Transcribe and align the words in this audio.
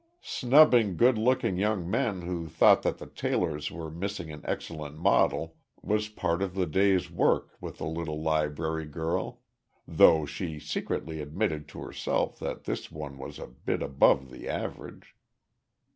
Snubbing 0.23 0.97
good 0.97 1.15
looking 1.19 1.57
young 1.57 1.87
men 1.87 2.23
who 2.23 2.47
thought 2.49 2.81
that 2.81 2.97
the 2.97 3.05
tailors 3.05 3.69
were 3.69 3.91
missing 3.91 4.31
an 4.31 4.41
excellent 4.45 4.97
model 4.97 5.57
was 5.83 6.09
part 6.09 6.41
of 6.41 6.55
the 6.55 6.65
day's 6.65 7.11
work 7.11 7.55
with 7.61 7.77
the 7.77 7.85
little 7.85 8.19
library 8.19 8.87
girl 8.87 9.41
though 9.87 10.25
she 10.25 10.59
secretly 10.59 11.21
admitted 11.21 11.67
to 11.67 11.83
herself 11.83 12.39
that 12.39 12.63
this 12.63 12.91
one 12.91 13.19
was 13.19 13.37
a 13.37 13.45
bit 13.45 13.83
above 13.83 14.31
the 14.31 14.49
average. 14.49 15.15